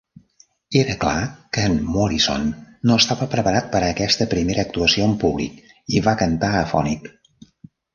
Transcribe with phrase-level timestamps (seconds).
[0.79, 1.19] Era clar
[1.57, 2.49] que en Morrison
[2.91, 5.65] no estava preparat per a aquesta, primera, actuació en públic
[5.99, 7.13] i va cantar afònic.